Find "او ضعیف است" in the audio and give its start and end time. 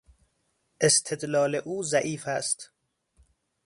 1.55-2.71